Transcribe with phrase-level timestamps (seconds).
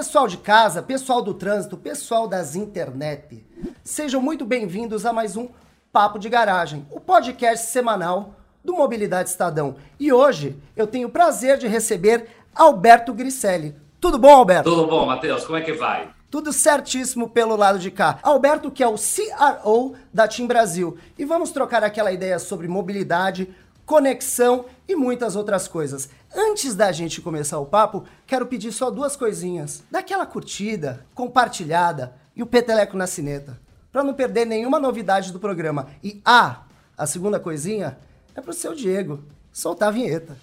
[0.00, 3.46] pessoal de casa, pessoal do trânsito, pessoal das internet.
[3.84, 5.46] Sejam muito bem-vindos a mais um
[5.92, 9.76] Papo de Garagem, o podcast semanal do Mobilidade Estadão.
[9.98, 13.76] E hoje eu tenho o prazer de receber Alberto Griselli.
[14.00, 14.70] Tudo bom, Alberto?
[14.70, 15.44] Tudo bom, Matheus.
[15.44, 16.08] Como é que vai?
[16.30, 18.20] Tudo certíssimo pelo lado de cá.
[18.22, 20.96] Alberto, que é o CRO da Team Brasil.
[21.18, 23.54] E vamos trocar aquela ideia sobre mobilidade,
[23.90, 26.08] conexão e muitas outras coisas.
[26.32, 29.82] Antes da gente começar o papo, quero pedir só duas coisinhas.
[29.90, 33.58] Daquela curtida, compartilhada e o peteleco na cineta.
[33.90, 35.88] Para não perder nenhuma novidade do programa.
[36.04, 36.62] E ah,
[36.96, 37.98] a segunda coisinha
[38.32, 40.36] é pro seu Diego soltar a vinheta.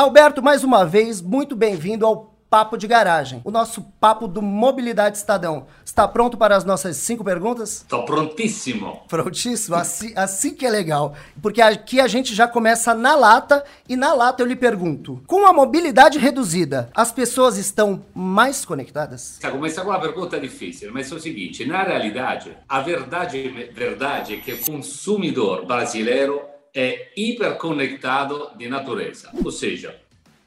[0.00, 5.18] Alberto, mais uma vez, muito bem-vindo ao Papo de Garagem, o nosso papo do Mobilidade
[5.18, 5.66] Estadão.
[5.84, 7.82] Está pronto para as nossas cinco perguntas?
[7.82, 9.02] Estou prontíssimo.
[9.06, 11.14] Prontíssimo, assim, assim que é legal.
[11.42, 15.44] Porque aqui a gente já começa na lata e na lata eu lhe pergunto: com
[15.44, 19.38] a mobilidade reduzida, as pessoas estão mais conectadas?
[19.52, 24.36] Começar com uma pergunta difícil, mas é o seguinte: na realidade, a verdade, verdade é
[24.38, 26.40] que o consumidor brasileiro
[26.74, 29.30] é hiperconectado de natureza.
[29.44, 29.98] Ou seja,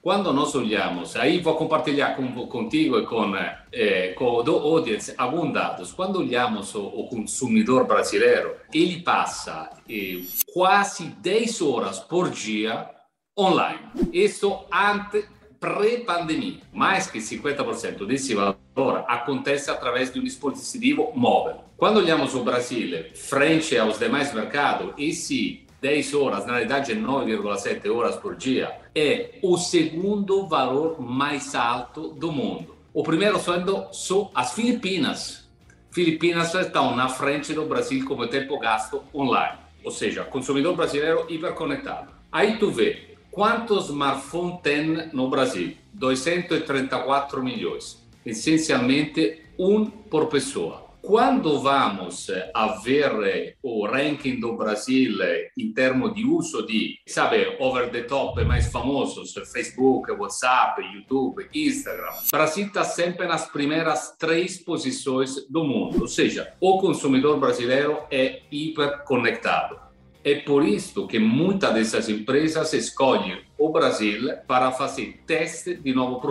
[0.02, 3.34] quando nós olhamos, aí vou compartilhar com, contigo e com,
[3.72, 5.94] eh, com o audience alguns dados.
[5.94, 10.20] Quando olhamos o, o consumidor brasileiro, ele passa eh,
[10.52, 12.90] quase 10 horas por dia
[13.38, 13.80] online.
[14.12, 15.26] Isso antes
[15.64, 16.60] pré-pandemia.
[16.74, 21.64] Mais que 50% desse valor acontece através de um dispositivo móvel.
[21.78, 28.16] Quando olhamos o Brasil frente aos demais mercados, esse 10 horas, na realidade 9,7 horas
[28.16, 32.74] por dia, é o segundo valor mais alto do mundo.
[32.94, 35.46] O primeiro sendo são as Filipinas.
[35.92, 39.58] Filipinas estão na frente do Brasil como tempo gasto online.
[39.84, 42.14] Ou seja, consumidor brasileiro hiperconectado.
[42.32, 45.76] Aí tu vê quantos smartphones tem no Brasil?
[45.92, 48.02] 234 milhões.
[48.26, 50.83] Essencialmente um por pessoa.
[51.06, 55.18] Quando vamos a ver o ranking do Brasil
[55.58, 62.08] em termos de uso de, sabe, over the top mais famosos, Facebook, WhatsApp, YouTube, Instagram,
[62.32, 66.00] Brasil está sempre nas primeiras três posições do mundo.
[66.00, 69.78] Ou seja, o consumidor brasileiro é hiperconectado.
[70.24, 76.22] É por isso que muitas dessas empresas escolhem o Brasil para fazer teste de novos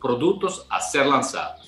[0.00, 1.61] produtos a ser lançados.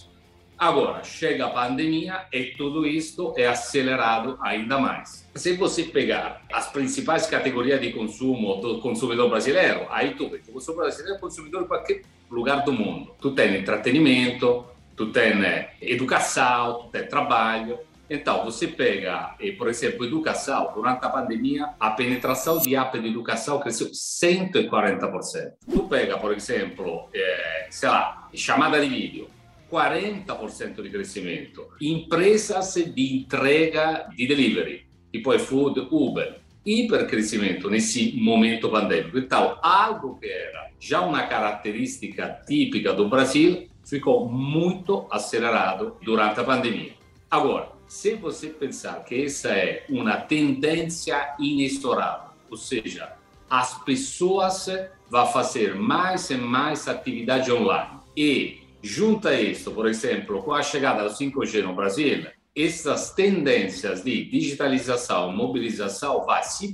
[0.58, 5.28] Agora, chega a pandemia e tudo isto é acelerado ainda mais.
[5.34, 10.50] Se você pegar as principais categorias de consumo do consumidor brasileiro, aí tu vê que
[10.50, 13.14] o consumidor brasileiro é consumidor em qualquer lugar do mundo.
[13.20, 14.64] Tu tem entretenimento,
[14.96, 17.78] tu tem eh, educação, tu tem trabalho.
[18.08, 23.08] Então, você pega, eh, por exemplo, educação, durante a pandemia, a penetração de app de
[23.08, 25.52] educação cresceu 140%.
[25.68, 29.28] Tu pega, por exemplo, eh, sei lá, chamada de vídeo,
[29.74, 31.72] 40% di crescimento.
[31.78, 39.18] Impresas di entrega di delivery, tipo food, Uber, ipercrescimento nesse momento pandêmico.
[39.18, 46.44] Então, algo que era já uma característica típica do Brasil ficou muito acelerado durante a
[46.44, 46.92] pandemia.
[47.28, 53.12] Agora, se você pensar que essa é uma tendência inexorável, ou seja,
[53.50, 54.68] as pessoas
[55.10, 61.04] vão fazer mais e mais atividade online e Junta isso, por exemplo, com a chegada
[61.04, 66.70] do 5G no Brasil, essas tendências de digitalização, mobilização vai se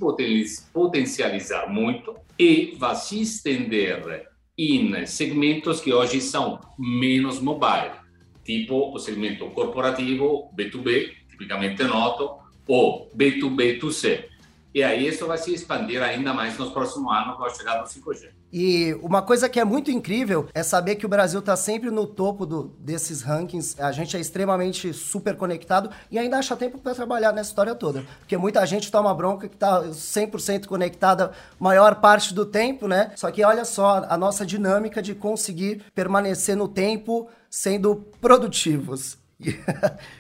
[0.73, 4.27] potencializar muito e vai se estender
[4.59, 7.93] em segmentos que hoje são menos mobile,
[8.45, 14.25] tipo o segmento corporativo B2B, tipicamente noto, ou B2B2C.
[14.75, 17.88] E aí isso vai se expandir ainda mais nos próximos anos com a chegada do
[17.88, 18.31] 5G.
[18.52, 22.05] E uma coisa que é muito incrível é saber que o Brasil está sempre no
[22.06, 23.81] topo do, desses rankings.
[23.81, 28.05] A gente é extremamente super conectado e ainda acha tempo para trabalhar nessa história toda.
[28.19, 33.12] Porque muita gente toma bronca que está 100% conectada maior parte do tempo, né?
[33.17, 39.19] Só que olha só a nossa dinâmica de conseguir permanecer no tempo sendo produtivos.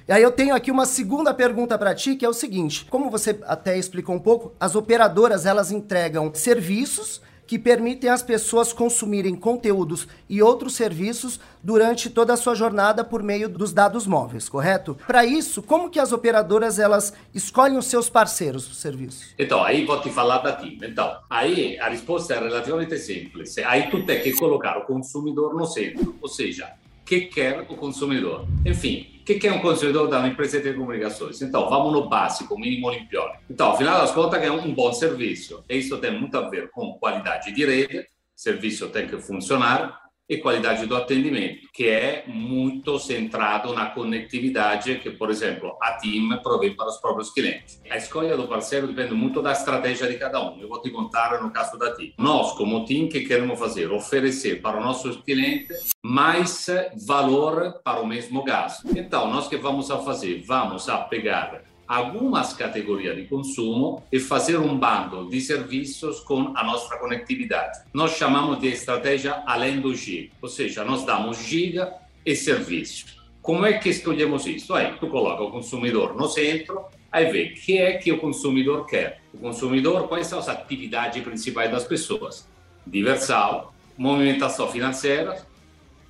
[0.08, 3.10] E aí eu tenho aqui uma segunda pergunta para ti, que é o seguinte: como
[3.10, 7.20] você até explicou um pouco, as operadoras elas entregam serviços
[7.50, 13.24] que permitem às pessoas consumirem conteúdos e outros serviços durante toda a sua jornada por
[13.24, 14.96] meio dos dados móveis, correto?
[15.04, 19.34] Para isso, como que as operadoras elas escolhem os seus parceiros dos serviços?
[19.36, 20.78] Então, aí vou te falar da TIM.
[20.80, 23.58] Então, aí a resposta é relativamente simples.
[23.58, 26.72] Aí tu tem que colocar o consumidor no centro, ou seja,
[27.04, 28.46] que quer o consumidor.
[28.64, 31.40] Enfim, o que é um consumidor da empresa de telecomunicações?
[31.42, 33.34] Então, vamos no básico, mínimo olimpione.
[33.48, 35.64] Então, afinal das contas, é um bom serviço.
[35.68, 40.00] E isso tem muito a ver com qualidade de rede, serviço tem que funcionar,
[40.30, 46.28] e qualidade do atendimento, que é muito centrado na conectividade que, por exemplo, a TIM
[46.40, 47.82] provê para os próprios clientes.
[47.90, 50.60] A escolha do parceiro depende muito da estratégia de cada um.
[50.60, 52.14] Eu vou te contar no caso da TIM.
[52.16, 53.90] Nós, como TIM, que queremos fazer?
[53.90, 56.68] Oferecer para os nossos clientes mais
[57.06, 58.86] valor para o mesmo gasto.
[58.96, 60.44] Então, nós que vamos a fazer?
[60.46, 66.62] Vamos a pegar algumas categorias de consumo e fazer um bando de serviços com a
[66.62, 67.80] nossa conectividade.
[67.92, 71.92] Nós chamamos de estratégia além do giga, ou seja, nós damos giga
[72.24, 73.06] e serviço.
[73.42, 74.72] Como é que escolhemos isso?
[74.72, 78.86] Aí tu coloca o consumidor no centro, aí vê o que é que o consumidor
[78.86, 79.20] quer.
[79.34, 82.48] O consumidor, quais são as atividades principais das pessoas?
[82.86, 85.44] Diversão, movimentação financeira,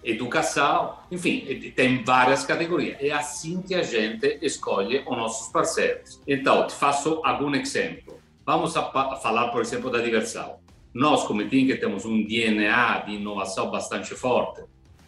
[0.02, 2.96] educação, enfim, tem várias categorias.
[3.00, 6.20] É assim que a gente escolhe os nossos parceiros.
[6.26, 8.18] Então, te faço algum exemplo.
[8.44, 10.56] Vamos falar, por exemplo, da diversão.
[10.92, 14.62] Nós, como Think, temos um DNA de inovação bastante forte.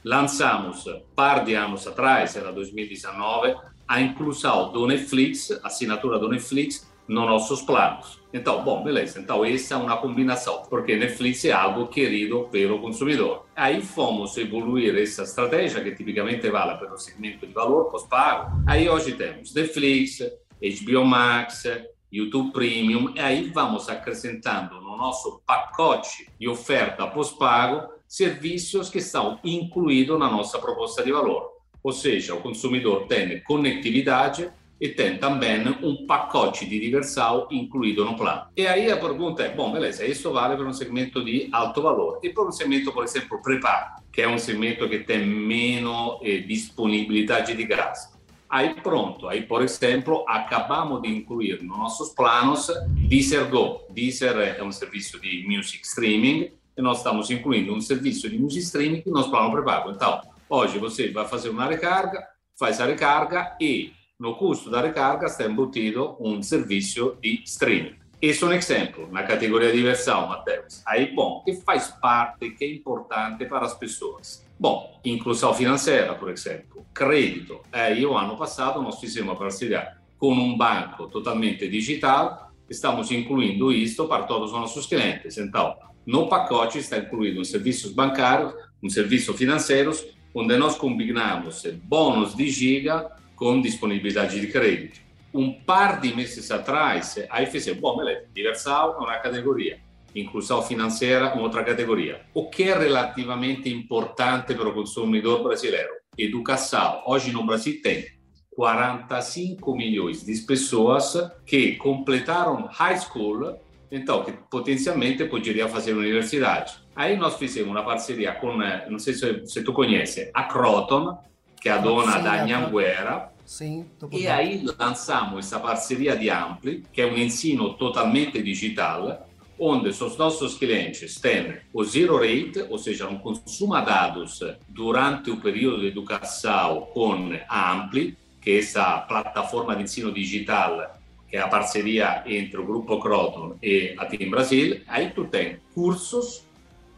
[0.04, 0.84] Lançamos,
[1.16, 3.56] par de anos atrás, era 2019,
[3.88, 8.20] a inclusão do Netflix, assinatura do Netflix, nos nossos planos.
[8.32, 9.20] Então, bom, beleza.
[9.20, 13.46] Então, essa é uma combinação, porque Netflix é algo querido pelo consumidor.
[13.54, 18.62] Aí fomos evoluir essa estratégia, que tipicamente vale para o segmento de valor pós-pago.
[18.66, 20.20] Aí hoje temos Netflix,
[20.60, 21.64] HBO Max,
[22.10, 29.40] YouTube Premium, e aí vamos acrescentando no nosso pacote de oferta pós-pago serviços que estão
[29.42, 31.50] incluídos na nossa proposta de valor.
[31.82, 34.50] Ou seja, o consumidor tem conectividade
[34.82, 38.46] e tem também um pacote de diversão incluído no plano.
[38.56, 42.18] E aí a pergunta é, bom, beleza, isso vale para um segmento de alto valor.
[42.20, 46.38] E para um segmento, por exemplo, preparo, que é um segmento que tem menos eh,
[46.38, 48.18] disponibilidade de gasto.
[48.50, 53.82] Aí pronto, aí por exemplo, acabamos de incluir nos nossos planos Deezer Go.
[53.88, 58.64] Deezer é um serviço de music streaming e nós estamos incluindo um serviço de music
[58.64, 59.92] streaming no nosso plano pré-pago.
[59.92, 60.20] Então,
[60.50, 62.26] hoje você vai fazer uma recarga,
[62.58, 63.92] faz a recarga e
[64.22, 67.96] no custo da recarga está embutido um serviço de streaming.
[68.22, 70.80] Isso é um exemplo na categoria diversão, Matheus.
[70.86, 74.46] Aí, bom, que faz parte, que é importante para as pessoas.
[74.56, 77.58] Bom, inclusão financeira, por exemplo, crédito.
[77.72, 83.72] Aí, o ano passado, nós fizemos uma parceria com um banco totalmente digital, estamos incluindo
[83.72, 85.36] isto para todos os nossos clientes.
[85.36, 85.74] Então,
[86.06, 89.90] no pacote está incluído um serviço bancário, um serviço financeiro,
[90.32, 95.00] onde nós combinamos bônus de giga com disponibilidade de crédito.
[95.34, 99.80] Um par de meses atrás, aí fizemos, bom, beleza, diversão é uma categoria,
[100.14, 102.20] inclusão financeira é outra categoria.
[102.32, 105.90] O que é relativamente importante para o consumidor brasileiro?
[106.16, 107.02] Educação.
[107.04, 108.06] Hoje no Brasil tem
[108.54, 113.56] 45 milhões de pessoas que completaram high school,
[113.90, 116.74] então que potencialmente poderia fazer universidade.
[116.94, 121.18] Aí nós fizemos uma parceria com, eh, não sei se, se tu conhece, a Croton,
[121.62, 126.84] que é a dona Sim, da Anhanguera, Sim, e aí lançamos essa parceria de Ampli,
[126.92, 129.28] que é um ensino totalmente digital,
[129.58, 135.36] onde os nossos clientes têm o zero rate, ou seja, não consuma dados durante o
[135.36, 140.98] período de educação com a Ampli, que é essa plataforma de ensino digital
[141.32, 144.82] que é a parceria entre o Grupo Croton e a Team Brasil.
[144.86, 146.44] Aí tu tem cursos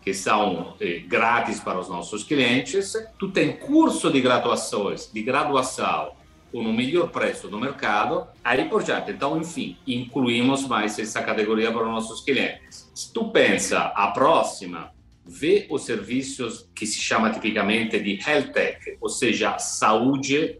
[0.04, 6.12] que são eh, grátis para os nossos clientes, tu tem curso de graduações, de graduação
[6.52, 9.10] com o melhor preço do mercado, aí por diante.
[9.10, 12.88] Então, enfim, incluímos mais essa categoria para os nossos clientes.
[12.94, 14.92] Se tu pensa a próxima,
[15.24, 20.58] vê os serviços que se chama tipicamente de health tech, ou seja, saúde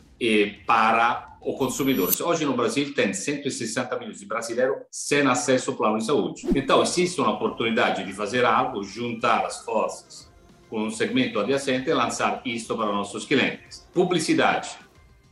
[0.67, 2.11] para o consumidor.
[2.23, 6.47] Hoje no Brasil tem 160 milhões de brasileiros sem acesso ao plano de saúde.
[6.55, 10.33] Então existe uma oportunidade de fazer algo, juntar as forças
[10.71, 13.87] com um segmento adjacente e lançar isto para nossos clientes.
[13.93, 14.71] Publicidade.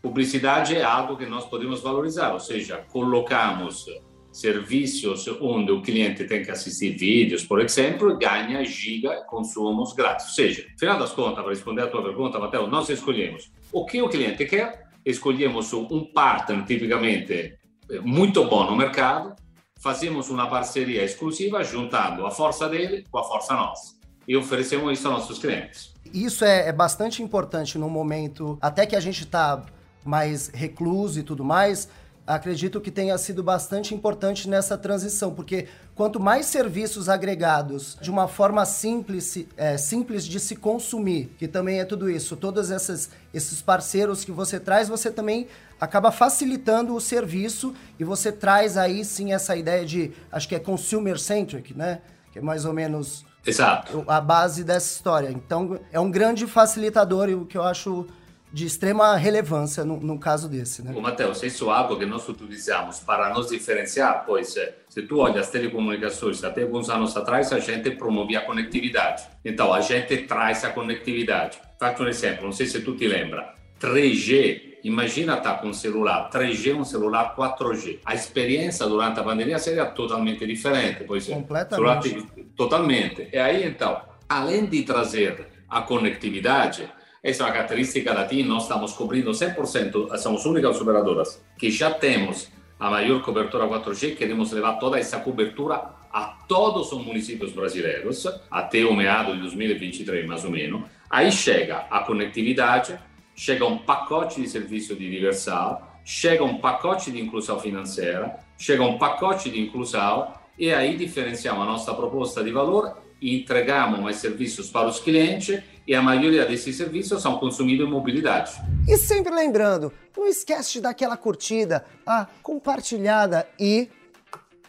[0.00, 3.86] Publicidade é algo que nós podemos valorizar, ou seja, colocamos
[4.32, 10.26] serviços onde o cliente tem que assistir vídeos, por exemplo, ganha giga consumos grátis.
[10.26, 14.00] Ou seja, final das contas, para responder a tua pergunta, Matheus, nós escolhemos o que
[14.02, 17.58] o cliente quer, escolhemos um partner tipicamente
[18.02, 19.34] muito bom no mercado,
[19.80, 23.94] fazemos uma parceria exclusiva juntando a força dele com a força nossa
[24.26, 25.92] e oferecemos isso aos nossos clientes.
[26.12, 29.64] Isso é, é bastante importante no momento, até que a gente está
[30.04, 31.88] mais recluso e tudo mais,
[32.26, 38.28] acredito que tenha sido bastante importante nessa transição, porque quanto mais serviços agregados de uma
[38.28, 43.60] forma simples, é, simples de se consumir, que também é tudo isso, todos esses, esses
[43.60, 45.48] parceiros que você traz, você também
[45.80, 50.60] acaba facilitando o serviço e você traz aí sim essa ideia de, acho que é
[50.60, 52.00] consumer centric, né?
[52.32, 54.04] Que é mais ou menos Exato.
[54.06, 55.28] a base dessa história.
[55.28, 58.06] Então é um grande facilitador e o que eu acho
[58.52, 60.82] de extrema relevância no, caso desse.
[60.82, 60.92] Né?
[60.94, 65.18] O Matheus, isso é algo que nós utilizamos para nos diferenciar, pois eh, se tu
[65.18, 69.24] olha as telecomunicações, até alguns anos atrás a gente promovia a conectividade.
[69.44, 71.58] Então a gente traz a conectividade.
[71.78, 76.28] Faccio um exemplo, não sei se tu te lembra, 3G Imagina estar com um celular
[76.28, 78.00] 3G, um celular 4G.
[78.04, 81.04] A experiência durante a pandemia seria totalmente diferente.
[81.04, 81.34] Pois é.
[81.34, 82.26] Completamente.
[82.56, 83.28] Totalmente.
[83.32, 86.90] E aí, então, além de trazer a conectividade,
[87.22, 91.88] essa é uma característica da TIM, nós estamos cobrindo 100%, somos únicas operadoras que já
[91.92, 92.48] temos
[92.80, 95.74] a maior cobertura 4G, queremos levar toda essa cobertura
[96.12, 100.82] a todos os municípios brasileiros, até o meado de 2023, mais ou menos.
[101.08, 102.98] Aí chega a conectividade,
[103.36, 108.98] chega um pacote de serviço de diversão, chega um pacote de inclusão financeira, chega um
[108.98, 114.88] pacote de inclusão, e aí diferenciamos a nossa proposta de valor entregamos mais serviços para
[114.88, 118.60] os clientes e a maioria desses serviços são consumidos em mobilidade.
[118.88, 123.88] E sempre lembrando, não esquece de dar aquela curtida, a compartilhada e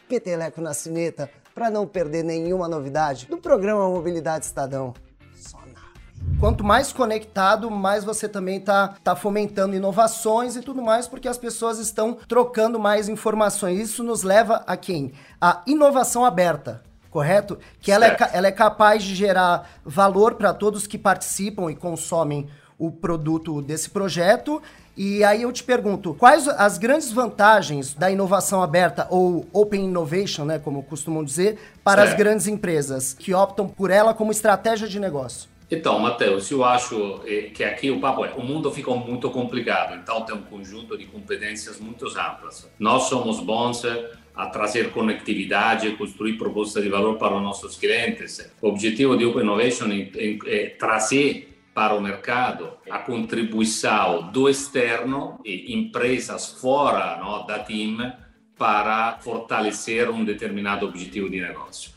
[0.08, 4.94] peteleco na sineta para não perder nenhuma novidade do programa Mobilidade Estadão.
[5.36, 5.94] Só nada.
[6.40, 11.38] Quanto mais conectado, mais você também tá, tá fomentando inovações e tudo mais, porque as
[11.38, 13.80] pessoas estão trocando mais informações.
[13.80, 15.14] Isso nos leva a quem?
[15.40, 17.60] A inovação aberta correto?
[17.80, 22.50] Que ela é, ela é capaz de gerar valor para todos que participam e consomem
[22.78, 24.60] o produto desse projeto.
[24.98, 30.44] E aí eu te pergunto, quais as grandes vantagens da inovação aberta ou open innovation,
[30.44, 35.00] né, como costumam dizer, para as grandes empresas que optam por ela como estratégia de
[35.00, 35.53] negócio?
[35.74, 39.96] Então, Matheus, eu acho eh, que aqui o papo é, o mundo ficou muito complicado,
[39.96, 42.72] então tem um conjunto de competências muito amplas.
[42.78, 48.54] Nós somos bons eh, a trazer conectividade construir proposta de valor para os nossos clientes.
[48.62, 55.40] O objetivo de Open Innovation é, é trazer para o mercado a contribuição do externo
[55.44, 58.14] e empresas fora no, da team
[58.56, 61.92] para fortalecer um determinado objetivo de negócio.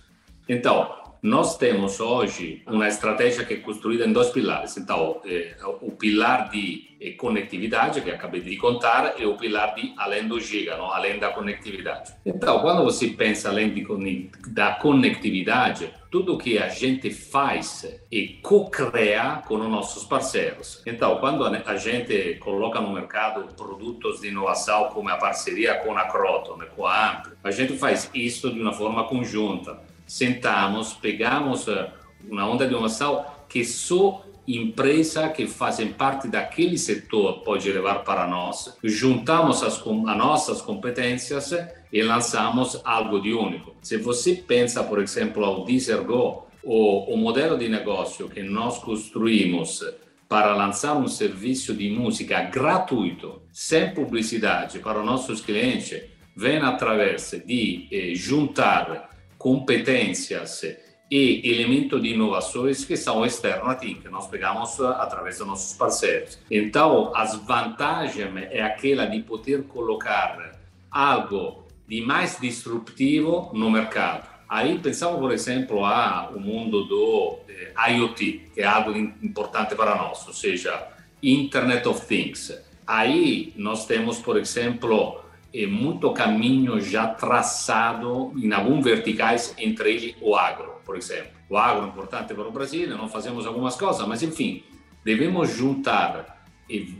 [0.48, 4.76] Então, nós temos hoje uma estratégia que é construída em dois pilares.
[4.76, 9.92] Então, é, o pilar de é, conectividade, que acabei de contar, e o pilar de
[9.96, 10.90] além do giga, não?
[10.90, 12.14] além da conectividade.
[12.24, 19.42] Então, quando você pensa além de, da conectividade, tudo que a gente faz é co-criar
[19.46, 20.82] com os nossos parceiros.
[20.86, 26.04] Então, quando a gente coloca no mercado produtos de inovação, como a parceria com a
[26.04, 31.90] Croton, com a Ampli, a gente faz isso de uma forma conjunta sentamos, pegamos eh,
[32.28, 38.26] uma onda de inovação que só empresa que fazem parte daquele setor pode levar para
[38.28, 41.52] nós, juntamos as, as nossas competências
[41.92, 43.74] e lançamos algo de único.
[43.82, 49.84] Se você pensa, por exemplo, ao Deezer o, o modelo de negócio que nós construímos
[50.28, 56.02] para lançar um serviço de música gratuito, sem publicidade para os nossos clientes,
[56.34, 59.15] vem através de eh, juntar
[59.46, 60.64] competências
[61.08, 65.78] e elementos de inovações que são externos a TIM, que nós pegamos através dos nossos
[65.78, 66.36] parceiros.
[66.50, 70.58] Então, as vantagens é aquela de poder colocar
[70.90, 74.28] algo de mais disruptivo no mercado.
[74.48, 80.26] Aí pensamos, por exemplo, ao mundo do eh, IoT, que é algo importante para nós,
[80.26, 80.88] ou seja,
[81.22, 82.52] Internet of Things.
[82.84, 85.20] Aí nós temos, por exemplo,
[85.56, 91.32] é muito caminho já traçado em alguns verticais, entre eles o agro, por exemplo.
[91.48, 94.62] O agro é importante para o Brasil, não fazemos algumas coisas, mas enfim,
[95.02, 96.36] devemos juntar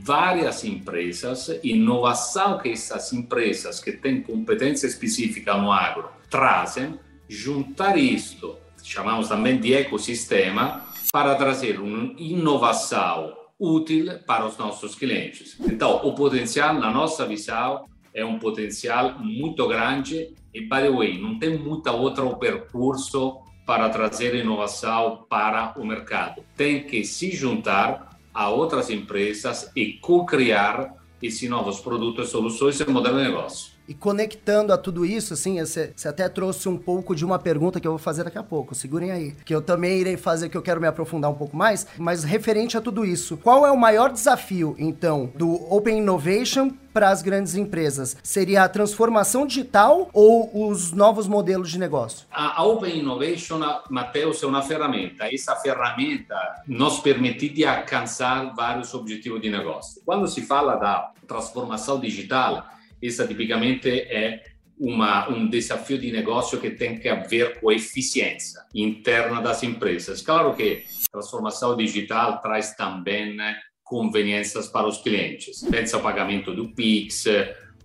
[0.01, 6.99] várias empresas, inovação que essas empresas que têm competência específica no agro trazem,
[7.29, 15.57] juntar isto, chamamos também de ecossistema, para trazer uma inovação útil para os nossos clientes.
[15.61, 17.85] Então, o potencial, na nossa visão,
[18.16, 23.90] é um potencial muito grande e, by the way, não tem muita outra percurso para
[23.90, 26.42] trazer inovação para o mercado.
[26.56, 33.18] Tem que se juntar a outras empresas e co-criar esses novos produtos, soluções e modelo
[33.18, 33.75] de negócio.
[33.88, 37.87] E conectando a tudo isso, assim, você, até trouxe um pouco de uma pergunta que
[37.87, 39.35] eu vou fazer daqui a pouco, segurem aí.
[39.45, 42.76] Que eu também irei fazer, que eu quero me aprofundar um pouco mais, mas referente
[42.76, 47.55] a tudo isso, qual é o maior desafio, então, do Open Innovation para as grandes
[47.55, 48.16] empresas?
[48.23, 52.26] Seria a transformação digital ou os novos modelos de negócio?
[52.33, 55.33] A Open Innovation, Matheus, é uma ferramenta.
[55.33, 60.02] Essa ferramenta nos permite de alcançar vários objetivos de negócio.
[60.05, 62.66] Quando se fala da transformação digital,
[63.03, 64.43] essa tipicamente é
[64.79, 70.21] uma, um desafio de negócio que tem que ver com a eficiência interna das empresas.
[70.21, 73.37] Claro que a transformação digital traz também
[73.83, 75.62] conveniências para os clientes.
[75.71, 77.25] Pensa o pagamento do Pix,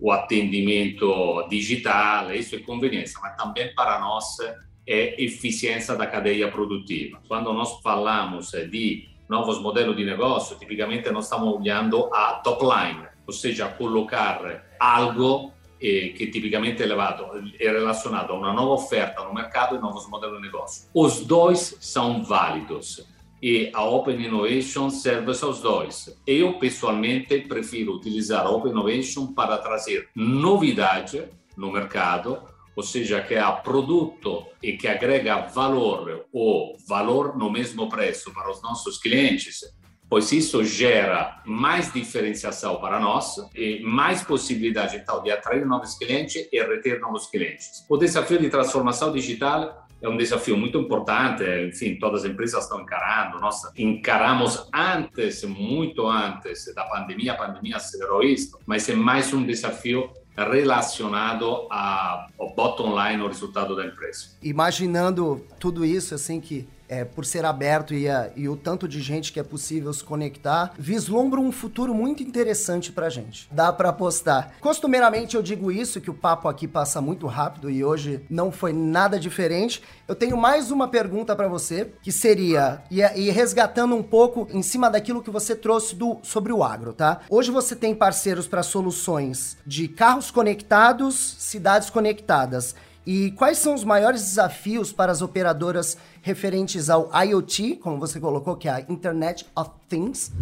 [0.00, 4.36] o atendimento digital, isso é conveniência, mas também para nós
[4.86, 7.22] é eficiência da cadeia produtiva.
[7.28, 13.06] Quando nós falamos de novos modelos de negócio, tipicamente nós estamos olhando a top line,
[13.26, 17.26] ou seja, colocar algo eh, que tipicamente é, levado,
[17.58, 20.88] é relacionado a uma nova oferta no mercado e novos modelos de negócio.
[20.94, 23.04] Os dois são válidos
[23.42, 26.16] e a Open Innovation serve aos dois.
[26.24, 31.24] Eu, pessoalmente, prefiro utilizar a Open Innovation para trazer novidade
[31.56, 32.40] no mercado,
[32.76, 38.50] ou seja, que é produto e que agrega valor ou valor no mesmo preço para
[38.50, 39.62] os nossos clientes,
[40.12, 46.50] pois isso gera mais diferenciação para nós e mais possibilidade então de atrair novos clientes
[46.52, 47.86] e reter novos clientes.
[47.88, 52.82] O desafio de transformação digital é um desafio muito importante, enfim, todas as empresas estão
[52.82, 59.32] encarando, nós encaramos antes, muito antes da pandemia, a pandemia acelerou isso, mas é mais
[59.32, 64.36] um desafio relacionado ao bottom line, o resultado da empresa.
[64.42, 69.00] Imaginando tudo isso, assim, que é, por ser aberto e, a, e, o tanto de
[69.00, 73.48] gente que é possível se conectar, vislumbra um futuro muito interessante pra gente.
[73.50, 74.52] Dá para apostar.
[74.60, 78.74] Costumeiramente eu digo isso, que o papo aqui passa muito rápido e hoje não foi
[78.74, 79.82] nada diferente.
[80.06, 84.62] Eu tenho mais uma pergunta para você, que seria, e, e, resgatando um pouco em
[84.62, 87.22] cima daquilo que você trouxe do, sobre o agro, tá?
[87.30, 92.74] Hoje você tem parceiros para soluções de carros conectados, cidades conectadas.
[93.06, 98.56] E quais são os maiores desafios para as operadoras referentes ao IoT, como você colocou,
[98.56, 100.32] que é a Internet of Things,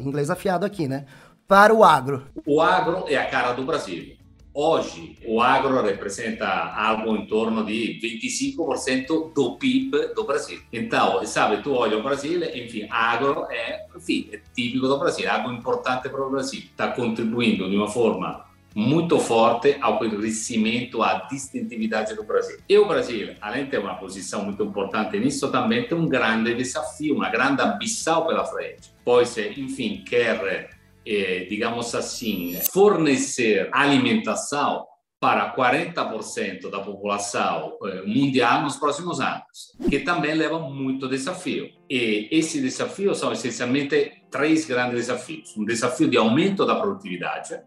[0.00, 1.04] inglês afiado aqui, né?
[1.46, 2.26] Para o agro.
[2.46, 4.16] O agro é a cara do Brasil.
[4.58, 10.58] Hoje, o agro representa algo em torno de 25% do PIB do Brasil.
[10.72, 15.52] Então, sabe, tu olha o Brasil, enfim, agro é, enfim, é típico do Brasil, algo
[15.52, 16.60] importante para o Brasil.
[16.60, 18.45] Está contribuindo de uma forma
[18.76, 22.58] muito forte ao crescimento, à distintividade do Brasil.
[22.68, 26.54] E o Brasil, além de ter uma posição muito importante nisso, também tem um grande
[26.54, 30.68] desafio, uma grande ambição pela frente, pois, enfim, quer,
[31.06, 34.84] eh, digamos assim, fornecer alimentação
[35.18, 41.70] para 40% da população eh, mundial nos próximos anos, que também leva muito desafio.
[41.88, 47.58] E esses desafios são essencialmente três grandes desafios: um desafio de aumento da produtividade,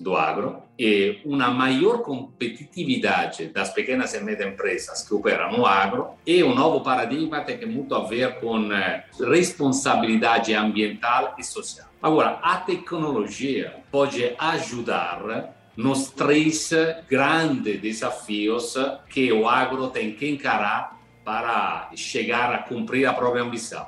[0.00, 6.10] do agro e uma maior competitividade das pequenas e médias empresas que operam no agro
[6.26, 11.86] e um novo paradigma que tem muito a ver com eh, responsabilidade ambiental e social.
[12.02, 16.70] Agora, a tecnologia pode ajudar nos três
[17.08, 18.74] grandes desafios
[19.08, 23.86] que o agro tem que encarar para chegar a cumprir a própria ambição.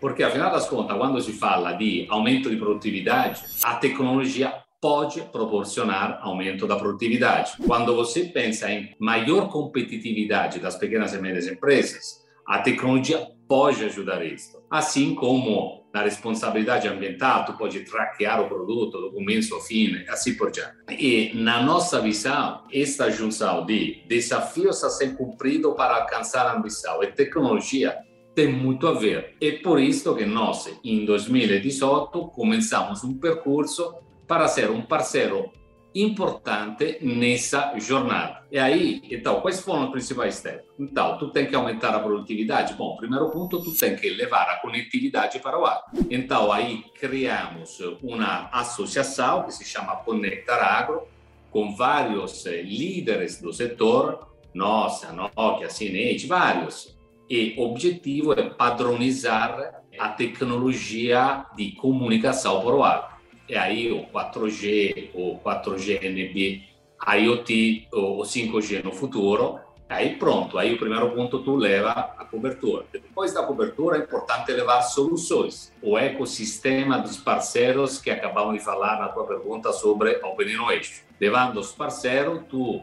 [0.00, 6.20] Porque, afinal das contas, quando se fala de aumento de produtividade, a tecnologia pode proporcionar
[6.22, 7.52] aumento da produtividade.
[7.66, 14.24] Quando você pensa em maior competitividade das pequenas e médias empresas, a tecnologia pode ajudar
[14.24, 14.62] isso.
[14.70, 20.34] Assim como na responsabilidade ambiental, tu pode traquear o produto do começo ao fim, assim
[20.34, 20.76] por diante.
[20.90, 27.02] E na nossa visão, esta junção de desafios a ser cumprido para alcançar a ambição
[27.02, 27.96] e tecnologia
[28.34, 29.34] tem muito a ver.
[29.40, 33.94] É por isso que nós, em 2018, começamos um percurso
[34.28, 35.50] para ser um parceiro
[35.94, 38.42] importante nessa jornada.
[38.52, 40.64] E aí, então, quais foram os principais steps?
[40.78, 42.74] Então, tu tem que aumentar a produtividade.
[42.74, 45.82] Bom, primeiro ponto, tu tem que levar a conectividade para o ar.
[46.10, 51.08] Então, aí criamos uma associação que se chama Conectar Agro,
[51.50, 56.96] com vários líderes do setor, nossa, Nokia, Cinete, vários.
[57.28, 63.17] E o objetivo é padronizar a tecnologia de comunicação para o e
[63.56, 66.62] aí o 4G, o 4G NB,
[67.06, 72.84] IoT, o 5G no futuro, Aí pronto, aí o primeiro ponto tu leva a cobertura.
[72.92, 75.72] Depois da cobertura é importante levar soluções.
[75.80, 81.04] O ecossistema dos parceiros que acabamos de falar na tua pergunta sobre Open Eixo.
[81.18, 82.82] Levando os parceiros, tu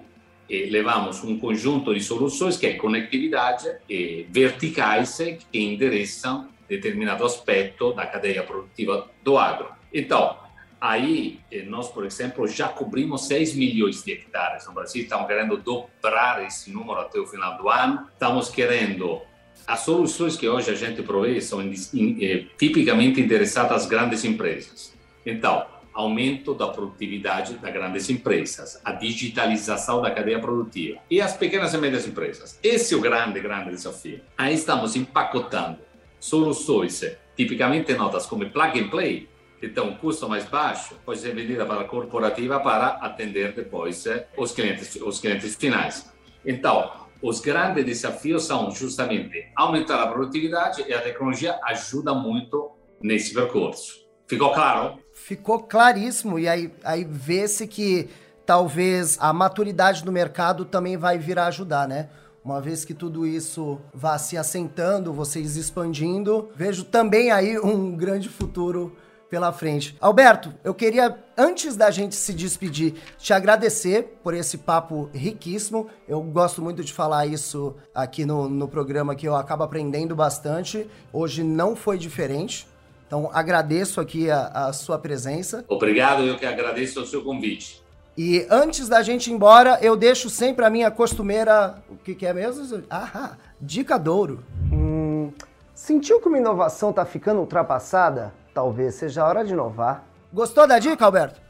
[0.49, 7.93] eh, levamos um conjunto de soluções que é conectividade e verticais que endereçam determinado aspecto
[7.93, 9.69] da cadeia produtiva do agro.
[9.93, 10.37] Então,
[10.79, 15.57] Aí, eh, nós, por exemplo, já cobrimos 6 milhões de hectares no Brasil, estamos querendo
[15.57, 18.07] dobrar esse número até o final do ano.
[18.13, 19.21] Estamos querendo.
[19.65, 24.93] As soluções que hoje a gente provê são eh, tipicamente interessadas às grandes empresas.
[25.25, 31.73] Então, aumento da produtividade das grandes empresas, a digitalização da cadeia produtiva e as pequenas
[31.73, 32.59] e médias empresas.
[32.61, 34.19] Esse é o grande, grande desafio.
[34.37, 35.79] Aí estamos empacotando
[36.19, 37.01] soluções
[37.35, 39.27] tipicamente notas como plug and play,
[39.61, 44.27] então, o custo mais baixo pode ser vendido para a corporativa para atender depois eh,
[44.37, 46.11] os clientes, os clientes finais.
[46.45, 46.91] Então,
[47.21, 54.05] os grandes desafios são justamente aumentar a produtividade e a tecnologia ajuda muito nesse percurso.
[54.27, 54.99] Ficou claro?
[55.13, 56.37] Ficou claríssimo.
[56.37, 58.09] E aí, aí vê-se que
[58.45, 62.09] talvez a maturidade do mercado também vai vir a ajudar, né?
[62.43, 68.29] Uma vez que tudo isso vá se assentando, vocês expandindo, vejo também aí um grande
[68.29, 68.95] futuro
[69.29, 69.95] pela frente.
[69.99, 75.87] Alberto, eu queria, antes da gente se despedir, te agradecer por esse papo riquíssimo.
[76.07, 80.89] Eu gosto muito de falar isso aqui no, no programa, que eu acabo aprendendo bastante.
[81.11, 82.67] Hoje não foi diferente.
[83.07, 85.63] Então, agradeço aqui a, a sua presença.
[85.67, 87.83] Obrigado, eu que agradeço o seu convite.
[88.17, 91.83] E antes da gente ir embora, eu deixo sempre a minha costumeira.
[91.89, 92.83] O que, que é mesmo?
[92.89, 94.43] Ah, dica douro.
[94.71, 95.33] Hum,
[95.73, 98.33] sentiu que uma inovação está ficando ultrapassada?
[98.55, 100.05] Talvez seja a hora de inovar.
[100.33, 101.41] Gostou da dica, Alberto?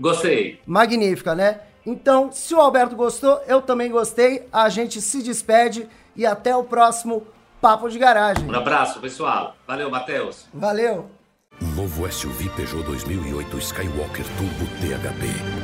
[0.00, 0.60] Gostei.
[0.64, 1.60] Magnífica, né?
[1.84, 4.48] Então, se o Alberto gostou, eu também gostei.
[4.52, 7.26] A gente se despede e até o próximo
[7.60, 8.48] Papo de Garagem.
[8.48, 9.54] Um abraço, pessoal.
[9.66, 10.46] Valeu, Matheus.
[10.54, 11.10] Valeu.
[11.76, 15.63] Novo SUV Peugeot 2008 Skywalker Turbo THP